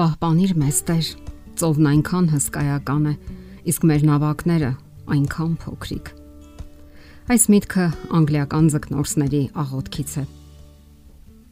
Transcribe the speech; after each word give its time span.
Պահպանիր 0.00 0.52
մեզ 0.56 0.76
Տեր։ 0.88 1.08
Ծովն 1.60 1.86
այնքան 1.90 2.28
հսկայական 2.32 3.08
է, 3.10 3.10
իսկ 3.68 3.82
մեր 3.90 4.04
նավակները 4.08 4.70
այնքան 5.12 5.50
փոքրիկ։ 5.60 6.06
Այս 7.34 7.44
միտքը 7.52 7.88
անգլիական 8.16 8.70
ձկնորսների 8.72 9.42
աղոթքից 9.60 10.14
է։ 10.22 10.24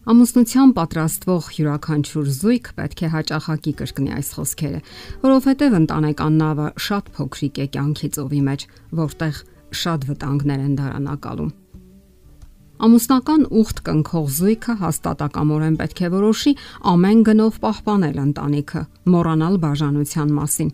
Ամուսնության 0.09 0.73
պատրաստվող 0.81 1.51
յուրաքանչյուր 1.59 2.33
զույգ 2.39 2.73
պետք 2.81 3.05
է 3.05 3.13
հաճախակի 3.19 3.75
կրկնի 3.83 4.17
այս 4.17 4.33
խոսքերը, 4.39 4.81
որովհետև 5.29 5.81
ընտանեկան 5.85 6.41
նավը 6.41 6.73
շատ 6.89 7.13
փոքրիկ 7.21 7.61
է 7.61 7.71
կյանքի 7.77 8.15
ծովի 8.17 8.43
մեջ, 8.49 8.69
որտեղ 9.05 9.43
շատ 9.85 10.09
վտանգներ 10.09 10.65
են 10.65 10.79
դարանակալում։ 10.81 11.53
Ամուսնական 12.79 13.41
ուխտ 13.59 13.81
կնքող 13.89 14.27
զույգը 14.31 14.75
հաստատակամորեն 14.79 15.77
պետք 15.81 16.01
է 16.07 16.09
որոշի 16.13 16.51
ամեն 16.87 17.23
գնով 17.27 17.57
պահպանել 17.65 18.19
ընտանիքը, 18.23 18.83
մոռանալ 19.15 19.57
բաժանության 19.65 20.31
մասին, 20.37 20.71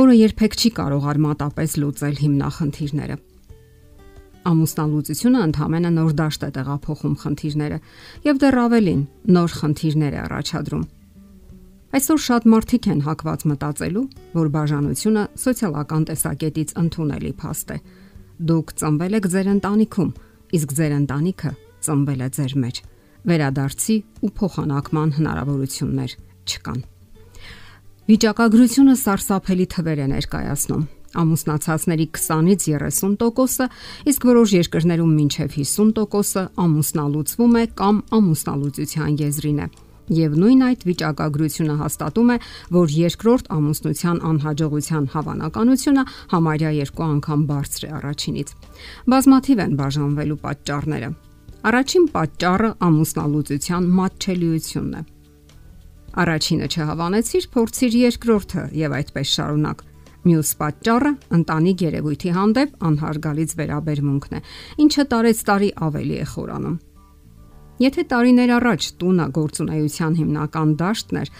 որը 0.00 0.14
երբեք 0.16 0.56
չի 0.56 0.70
կարող 0.78 1.08
արմատապես 1.12 1.76
լուծել 1.82 2.16
հիմնախնդիրները։ 2.20 3.16
Ամուսնալուծությունը 4.50 5.42
ընդհանրապես 5.50 5.94
նոր 6.00 6.16
դաշտ 6.16 6.40
է 6.40 6.50
տեղափոխում 6.56 7.16
խնդիրները 7.20 7.78
եւ 8.30 8.40
դեռ 8.40 8.58
ավելին 8.64 9.02
նոր 9.36 9.54
խնդիրներ 9.60 10.16
է 10.16 10.20
առաջադրում։ 10.24 10.88
Այսօր 11.90 12.20
շատ 12.30 12.44
մարդիկ 12.54 12.84
են 12.94 13.00
հակված 13.04 13.40
մտածելու, 13.50 14.06
որ 14.40 14.50
բաժանությունը 14.56 15.22
սոցիալական 15.44 16.02
տեսակետից 16.08 16.74
ընդունելի 16.80 17.32
փաստ 17.44 17.72
է։ 17.76 17.78
Դուք 18.40 18.74
ծնվել 18.80 19.16
եք 19.20 19.26
ձեր 19.34 19.48
ընտանիքում, 19.60 20.12
իսկ 20.56 20.76
ձեր 20.78 20.94
ընտանիքը 21.00 21.52
ծնվել 21.86 22.20
է 22.20 22.28
ձեր 22.36 22.54
մեջ։ 22.64 22.80
Վերադարձի 23.30 23.96
ու 24.24 24.30
փոխանակման 24.40 25.10
հնարավորություններ 25.18 26.16
չկան։ 26.50 26.80
Վիճակագրությունը 28.10 28.94
սարսափելի 29.00 29.66
թվեր 29.74 30.00
է 30.00 30.06
ներկայացնում 30.14 30.88
ամուսնացածների 31.10 32.06
20-ից 32.14 32.66
30%-ը, 32.70 33.66
իսկ 34.10 34.26
որոշ 34.30 34.54
երկրներում 34.60 35.12
մինչև 35.20 35.54
50%-ը 35.58 36.44
ամուսնալուծվում 36.64 37.56
է 37.60 37.64
կամ 37.80 38.02
ամուսնալուծության 38.20 39.16
եզրին 39.26 39.62
է։ 39.66 39.66
Եվ 40.10 40.32
նույն 40.42 40.62
այդ 40.66 40.80
վիճակագրությունը 40.88 41.74
հաստատում 41.80 42.30
է, 42.34 42.36
որ 42.74 42.94
երկրորդ 42.96 43.50
ամուսնության 43.54 44.16
անհաջողության 44.30 45.04
հավանականությունը 45.14 46.04
համարյա 46.32 46.72
երկու 46.80 47.04
անգամ 47.06 47.44
բարձր 47.50 47.86
է 47.86 47.90
առաջինից։ 48.00 48.48
Բազմաթիվ 49.14 49.62
են 49.64 49.76
բաժանվելու 49.80 50.38
պատճառները։ 50.50 51.10
Առաջին 51.70 52.04
պատճառը 52.10 52.70
ամուսնալուծության 52.90 53.88
մատչելիությունն 54.00 54.98
է։ 54.98 55.02
Առաջինը 56.20 56.66
չհավանեցիր, 56.74 57.44
փորձիր 57.54 57.96
երկրորդը 58.00 58.62
եւ 58.80 58.94
այդպես 58.98 59.34
շարունակ։ 59.38 59.84
Մյուս 60.20 60.50
պատճառը 60.60 61.12
ընտանիք 61.38 61.84
երևույթի 61.86 62.32
հանդեպ 62.40 62.74
անհարգալից 62.90 63.54
վերաբերմունքն 63.60 64.36
է, 64.36 64.40
ինչը 64.84 65.04
տարեց 65.14 65.44
տարի 65.48 65.70
ավելի 65.86 66.16
է 66.20 66.26
խորանում։ 66.34 66.89
Եթե 67.80 68.02
տարիներ 68.10 68.50
առաջ 68.58 68.86
տունը 69.00 69.26
գործունեության 69.36 70.16
հիմնական 70.18 70.72
դաշտն 70.80 71.18
էր, 71.20 71.30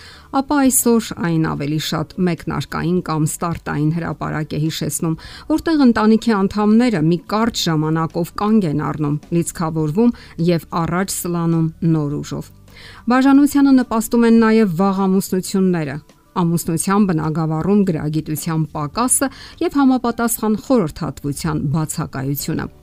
ապա 0.41 0.57
այսօր 0.61 1.09
այն 1.29 1.43
ավելի 1.51 1.81
շատ 1.87 2.15
մեկնարկային 2.29 3.01
կամ 3.09 3.27
ստարտային 3.29 3.91
հրաապարակ 3.97 4.55
է 4.57 4.61
հիշեցնում, 4.63 5.19
որտեղ 5.51 5.85
ընտանիքի 5.87 6.33
անդամները 6.39 7.03
մի 7.11 7.19
կարճ 7.35 7.61
ժամանակով 7.69 8.33
կանգ 8.41 8.69
են 8.71 8.81
առնում, 8.89 9.21
լիցքավորվում 9.37 10.17
եւ 10.49 10.67
առաջ 10.81 11.15
սլանում 11.21 11.69
նոր 11.93 12.17
ուժով։ 12.25 12.51
Բաժանությանը 13.13 13.73
նպաստում 13.85 14.27
են 14.31 14.43
նաև 14.49 14.77
վաղ 14.81 15.05
ամուսնությունները, 15.11 15.97
ամուսնության 16.41 17.07
բնագավառում 17.11 17.81
գրագիտության 17.91 18.69
պակասը 18.81 19.33
եւ 19.67 19.81
համապատասխան 19.81 20.61
խորհրդատվության 20.65 21.67
բացակայությունը։ 21.75 22.80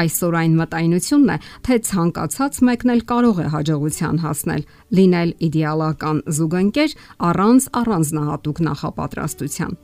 Այսօր 0.00 0.38
այն 0.40 0.56
մտայնությունն 0.60 1.34
է, 1.34 1.36
թե 1.66 1.78
ցանկացած 1.90 2.62
մեկն 2.70 2.94
էլ 2.94 3.04
կարող 3.12 3.44
է 3.44 3.46
հաջողության 3.56 4.24
հասնել, 4.24 4.64
լինել 5.00 5.30
իդեալական 5.50 6.24
զուգընկեր 6.40 6.98
առանց 7.30 7.70
առանձնահատուկ 7.80 8.66
նախապատրաստության։ 8.70 9.78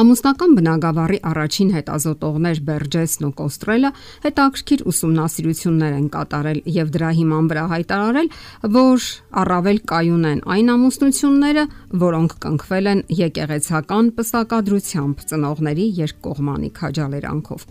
Ամուսնական 0.00 0.52
բնագավառի 0.54 1.16
առաջին 1.26 1.70
հետազոտողներ 1.74 2.58
Բերջեսն 2.68 3.26
ու 3.26 3.30
Կոստրելը 3.40 3.90
հետաքրքիր 4.26 4.84
ուսումնասիրություններ 4.92 5.96
են 5.96 6.06
կատարել 6.14 6.60
եւ 6.76 6.92
դրա 6.94 7.10
հիման 7.18 7.50
վրա 7.50 7.64
հայտարարել, 7.74 8.30
որ 8.78 9.08
առավել 9.42 9.82
կայուն 9.90 10.30
են 10.30 10.44
այն 10.54 10.72
ամուսնությունները, 10.76 11.66
որոնք 12.06 12.38
կնքվել 12.46 12.92
են 12.94 13.04
եկեղեցական 13.24 14.14
պսակադրությամբ 14.20 15.28
ծնողների 15.34 15.90
երկկողմանի 16.04 16.74
քաջալերանքով։ 16.80 17.68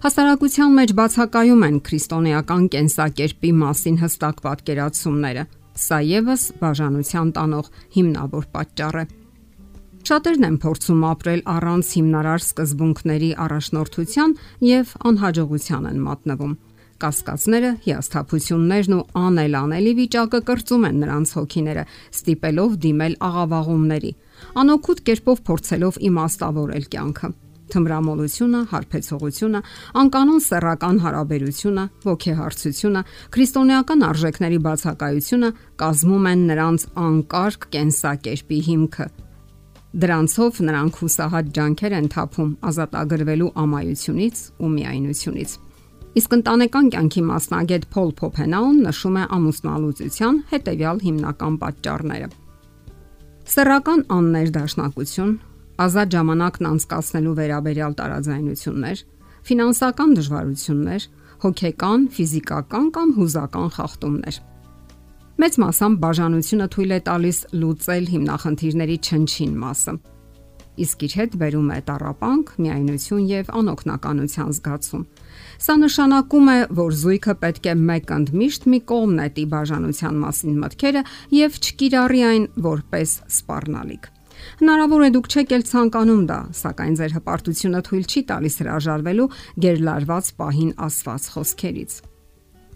Հասարակության 0.00 0.76
մեջ 0.78 0.92
բացակայում 0.96 1.64
են 1.66 1.74
քրիստոնեական 1.84 2.62
կենսակերպի 2.72 3.48
մասին 3.62 3.96
հստակ 4.00 4.38
պատկերացումները։ 4.46 5.42
Սա 5.82 5.98
եւս 6.08 6.44
բաժանության 6.62 7.32
տանող 7.36 7.68
հիմնավոր 7.96 8.46
պատճառ 8.54 8.96
է։ 8.96 9.04
Շատերն 10.08 10.46
են 10.48 10.56
փորձում 10.62 11.04
ապրել 11.10 11.42
առանց 11.56 11.90
հիմնարար 11.98 12.44
սկզբունքների 12.46 13.30
առաջնորդության 13.44 14.32
եւ 14.70 14.94
անհաջողության 15.10 15.90
են 15.92 16.00
մատնվում։ 16.08 16.56
Կասկածները, 17.04 17.74
հիասթափություններն 17.84 18.96
ու 18.96 19.04
անելանելի 19.20 19.94
վիճակը 20.00 20.42
կրծում 20.48 20.88
են 20.88 20.98
նրանց 21.04 21.36
հոգիները, 21.36 21.84
ստիպելով 22.16 22.80
դիմել 22.88 23.20
աղավաղումների, 23.28 24.16
անօգուտ 24.64 25.06
կերպով 25.10 25.46
փորձելով 25.50 26.02
իմաստավորել 26.08 26.90
կյանքը 26.96 27.32
թմրամոլությունը, 27.74 28.60
հարբեցողությունը, 28.74 29.62
անկանոն 30.02 30.44
սեռական 30.50 31.00
հարաբերությունը, 31.06 31.84
ողքեհարցությունը, 32.10 33.02
քրիստոնեական 33.36 34.06
արժեքների 34.10 34.60
բացակայությունը 34.68 35.50
կազմում 35.80 36.30
են 36.34 36.46
նրանց 36.50 36.86
անկարգ 37.08 37.66
կենսակերպի 37.74 38.60
հիմքը, 38.70 39.08
Դրանցով 39.90 40.58
նրանք 40.62 40.98
հուսահատ 41.02 41.46
ջանքեր 41.56 41.94
են 41.98 42.04
թափում 42.14 42.50
ազատագրվելու 42.70 43.48
ամայությունից 43.58 44.42
ու 44.62 44.68
միայնությունից։ 44.74 45.54
Իսկ 46.20 46.36
ընտանեկան 46.36 46.90
կյանքի 46.94 47.22
մասնագետ 47.26 47.88
Փոլ 47.90 48.12
Փոփենաուն 48.20 48.78
նշում 48.86 49.18
է 49.18 49.24
ամուսնալուծության 49.36 50.38
հետևյալ 50.52 51.02
հիմնական 51.06 51.58
պատճառները։ 51.64 52.28
Սեռական 53.50 54.00
աններդաշնակություն, 54.14 55.34
ազատ 55.80 56.14
ժամանակն 56.14 56.68
անցկացնելու 56.70 57.34
վերաբերյալ 57.40 57.96
տարաձայնություններ, 58.00 59.02
ֆինանսական 59.50 60.14
դժվարություններ, 60.18 61.08
հոգեկան, 61.40 62.06
ֆիզիկական 62.16 62.86
կամ 62.96 63.12
հուզական 63.16 63.68
խախտումներ։ 63.76 64.40
Մեծ 65.40 65.54
մասամբ 65.64 66.00
բաժանությունը 66.04 66.66
թույլ 66.74 66.90
է 66.92 67.00
տալիս 67.06 67.38
լուծել 67.60 68.08
հիմնախնդիրների 68.12 68.96
չնչին 69.00 69.54
մասը։ 69.64 69.94
Իսկ 70.80 71.02
իր 71.06 71.14
հետ 71.20 71.32
բերում 71.40 71.70
է 71.76 71.78
տարապանք, 71.88 72.52
միայնություն 72.60 73.24
եւ 73.30 73.50
անօգնականության 73.60 74.52
զգացում։ 74.60 75.02
Սա 75.64 75.74
նշանակում 75.80 76.46
է, 76.52 76.58
որ 76.80 76.94
զույգը 77.00 77.34
պետք 77.40 77.68
է 77.72 77.74
մեկ 77.90 78.14
ընդմիշտ 78.20 78.70
մի 78.70 78.80
կողմ 78.92 79.12
նետի 79.20 79.44
բաժանության 79.56 80.22
մասին 80.28 80.56
մտքերը 80.60 81.02
եւ 81.40 81.60
չկիրառի 81.60 82.24
այն 82.30 82.48
որպես 82.70 83.18
սпарնալիք։ 83.40 84.10
Հնարավոր 84.60 85.02
է 85.06 85.10
դուք 85.16 85.26
չեք 85.30 85.54
էլ 85.56 85.64
ցանկանում 85.70 86.22
դա, 86.30 86.38
սակայն 86.60 86.94
ձեր 87.00 87.14
հպարտությունը 87.16 87.80
թույլ 87.88 88.04
չի 88.10 88.22
տալիս 88.30 88.54
հրաժարվելու 88.60 89.28
գերլարված 89.64 90.30
պահին 90.40 90.72
ասված 90.90 91.28
խոսքերից։ 91.34 91.92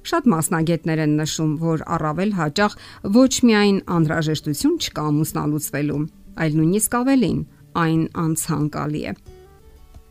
Շատ 0.05 0.27
մասնագետներ 0.29 1.01
են 1.05 1.15
նշում, 1.17 1.53
որ 1.65 1.85
առավել 1.97 2.33
հաճախ 2.37 2.73
ոչ 3.15 3.33
միայն 3.49 3.79
անհրաժեշտություն 3.95 4.75
չկա 4.85 5.05
ամուսնալուծվելու, 5.11 6.03
այլ 6.45 6.59
նույնիսկ 6.61 6.97
ավելին, 7.01 7.41
այն 7.85 8.03
անցանկալի 8.25 9.03
է։ 9.09 9.15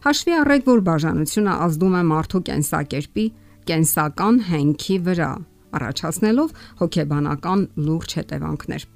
Հաշվի 0.03 0.33
առեք, 0.39 0.65
որ 0.67 0.81
բաժանությունը 0.89 1.53
ազդում 1.67 1.93
է 1.99 2.03
մարդու 2.09 2.41
կենսակերպի, 2.49 3.25
կենսական 3.69 4.41
հենքի 4.49 4.97
վրա, 5.05 5.29
առաջացնելով 5.77 6.57
հոգեբանական 6.81 7.63
լուրջ 7.85 8.17
հետևանքներ։ 8.19 8.89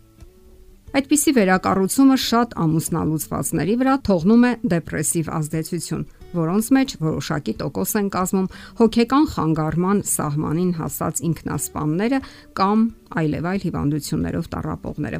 Այդպիսի 0.95 1.31
վերակառուցումը 1.35 2.15
շատ 2.23 2.53
ամուսնալուծվածների 2.63 3.73
վրա 3.81 3.95
թողնում 4.07 4.43
է 4.47 4.51
դեպրեսիվ 4.71 5.31
ազդեցություն, 5.37 6.05
որոնց 6.37 6.69
մեջ 6.77 6.93
որոշակի 7.03 7.53
տոկոս 7.59 7.91
են 7.99 8.07
կազմում 8.15 8.47
հոգեկան 8.79 9.25
խանգարման 9.33 9.99
սահմանին 10.07 10.71
հասած 10.79 11.21
ինքնասպանները 11.27 12.19
կամ 12.59 12.85
այլևայլ 13.21 13.59
հիվանդություններով 13.67 14.47
տառապողները։ 14.55 15.19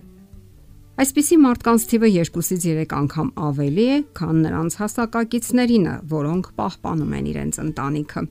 Այսպիսի 0.97 1.35
մարդկանց 1.43 1.83
թիվը 1.91 2.07
2-ից 2.15 2.63
3 2.63 2.95
անգամ 2.97 3.27
ավելի 3.47 3.83
է, 3.85 3.97
քան 4.17 4.39
նրանց 4.47 4.77
հասակակիցներինը, 4.81 5.93
որոնք 6.15 6.49
պահպանում 6.57 7.13
են 7.19 7.27
իրենց 7.33 7.59
ընտանիքը։ 7.67 8.23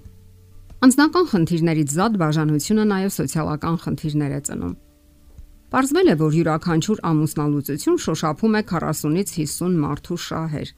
Անձնական 0.87 1.31
խնդիրներից 1.31 1.95
զատ 2.01 2.19
բաժանությունը 2.27 2.89
նաև 2.91 3.15
սոցիալական 3.21 3.79
խնդիրներ 3.87 4.35
է 4.35 4.41
ծնում։ 4.51 4.75
Պարզվել 5.77 6.09
է, 6.09 6.13
որ 6.17 6.33
յուրաքանչյուր 6.33 7.01
ամուսնալուծություն 7.05 7.97
շոշափում 8.01 8.55
է 8.57 8.61
40-ից 8.65 9.33
50 9.37 9.75
մարդու 9.77 10.17
շահեր։ 10.25 10.69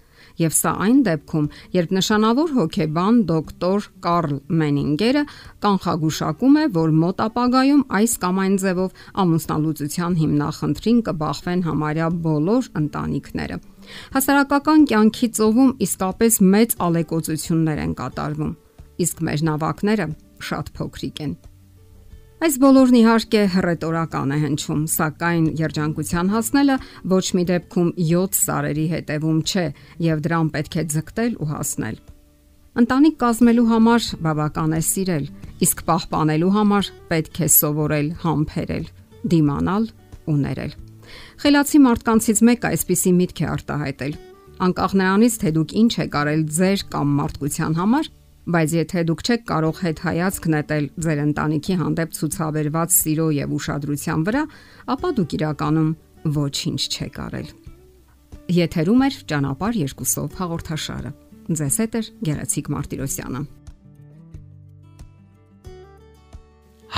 Եվ 0.42 0.54
սա 0.58 0.70
այն 0.82 0.96
դեպքում, 1.06 1.44
երբ 1.76 1.92
նշանավոր 1.94 2.48
հոգեբան 2.56 3.20
դոկտոր 3.28 3.86
Կարլ 4.02 4.32
Մենինգերը 4.58 5.22
կանխագուշակում 5.62 6.58
է, 6.58 6.64
որ 6.74 6.94
մոտ 6.98 7.22
ապագայում 7.28 7.84
այս 7.98 8.16
կամ 8.26 8.40
այն 8.42 8.56
ձևով 8.64 9.04
ամուսնալուծության 9.22 10.16
հիմնախնդրին 10.18 10.98
կբախվեն 11.06 11.62
համարյա 11.68 12.08
բոլոր 12.26 12.70
ընտանիքները։ 12.82 13.60
Հասարակական 14.18 14.88
կյանքի 14.90 15.28
ծովում 15.38 15.70
իսկապես 15.86 16.40
մեծ 16.58 16.74
ալեկոծություններ 16.88 17.84
են 17.86 17.94
կատարվում, 18.02 18.50
իսկ 19.06 19.22
մեր 19.30 19.46
նավակները 19.52 20.08
շատ 20.48 20.74
փոքրիկ 20.74 21.22
են։ 21.28 21.38
Այս 22.38 22.54
բոլորն 22.62 22.96
իհարկե 23.00 23.40
հռետորական 23.50 24.30
է 24.30 24.36
հնչում, 24.38 24.82
սակայն 24.92 25.46
երջանկության 25.58 26.28
հասնելը 26.30 26.74
ոչ 27.10 27.24
մի 27.34 27.42
դեպքում 27.48 27.88
7 27.98 28.36
սարերի 28.38 28.84
հետևում 28.92 29.40
չէ 29.42 29.64
եւ 30.06 30.20
դրան 30.22 30.50
պետք 30.54 30.76
է 30.78 30.84
ձգտել 30.94 31.32
ու 31.42 31.48
հասնել։ 31.50 31.96
Ընտանիք 32.78 33.16
կազմելու 33.18 33.64
համար 33.72 34.06
բավական 34.22 34.76
է 34.78 34.80
սիրել, 34.86 35.26
իսկ 35.66 35.82
պահպանելու 35.88 36.52
համար 36.54 36.90
պետք 37.10 37.40
է 37.42 37.48
սովորել 37.58 38.12
համբերել, 38.22 38.86
դիմանալ 39.34 39.88
ու 40.30 40.36
ներել։ 40.46 40.76
Խելացի 41.42 41.82
մարդկանցից 41.88 42.44
մեկը 42.46 42.70
այսպիսի 42.70 43.12
միտք 43.18 43.42
է 43.42 43.50
արտահայտել. 43.58 44.14
անկախ 44.58 44.92
նրանից, 44.98 45.34
թե 45.42 45.50
դուք 45.58 45.74
ինչ 45.82 45.92
եք 46.06 46.14
արել 46.18 46.40
ձեր 46.54 46.80
կամ 46.92 47.10
մարդկության 47.18 47.74
համար, 47.78 48.06
Բայց 48.48 48.74
եթե 48.78 49.02
դուք 49.04 49.22
չեք 49.28 49.42
կարող 49.48 49.80
հետ 49.84 49.98
հայացք 50.06 50.46
նետել 50.54 50.84
ձեր 51.04 51.18
ընտանիքի 51.20 51.74
հանդեպ 51.82 52.14
ցուցաբերված 52.16 52.94
սիրո 52.96 53.26
եւ 53.36 53.50
ուշադրության 53.58 54.22
վրա, 54.24 54.44
ապա 54.94 55.10
դուք 55.18 55.34
իրականում 55.38 55.90
ոչինչ 56.38 56.80
չեք 56.88 57.20
արել։ 57.28 57.50
Եթերում 58.58 59.04
է 59.04 59.10
ճանապար 59.28 59.78
երկուսով 59.84 60.40
հաղորդաշարը։ 60.40 61.12
Ձեզ 61.60 61.76
հետ 61.84 61.98
է 61.98 62.02
Գեղեցիկ 62.28 62.72
Մարտիրոսյանը։ 62.72 63.42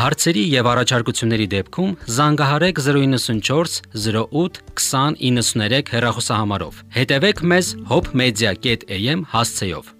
Հարցերի 0.01 0.43
եւ 0.55 0.69
առաջարկությունների 0.71 1.47
դեպքում 1.51 1.95
զանգահարեք 2.15 2.79
094 2.87 3.81
08 4.07 4.61
2093 4.79 5.95
հեռախոսահամարով։ 5.99 6.83
Հետևեք 6.95 7.43
մեզ 7.53 7.73
hopmedia.am 7.91 9.27
հասցեով։ 9.35 9.97